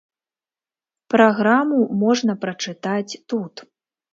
Праграму 1.15 1.79
можна 2.05 2.37
прачытаць 2.47 3.17
тут. 3.35 3.53